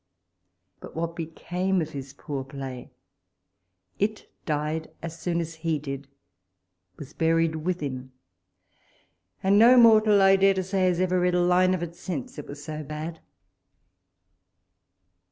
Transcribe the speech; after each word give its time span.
But 0.79 0.95
what 0.95 1.15
became 1.15 1.79
of 1.79 1.91
his 1.91 2.11
poor 2.13 2.43
play? 2.43 2.89
It 3.99 4.27
died 4.47 4.89
as 5.03 5.13
WALPOLE's 5.13 5.13
LETTtRS. 5.13 5.27
189 5.27 5.35
soon 5.35 5.41
as 5.41 5.55
he 5.61 5.77
did— 5.77 6.07
was 6.97 7.13
buried 7.13 7.55
with 7.57 7.81
him; 7.81 8.11
and 9.43 9.59
no 9.59 9.77
mortal, 9.77 10.19
I 10.19 10.37
dare 10.37 10.55
to 10.55 10.63
say, 10.63 10.85
has 10.85 10.99
ever 10.99 11.19
read 11.19 11.35
a 11.35 11.39
line 11.39 11.75
of 11.75 11.83
it 11.83 11.95
since, 11.95 12.39
it 12.39 12.47
was 12.47 12.63
so 12.63 12.83
bad. 12.83 13.19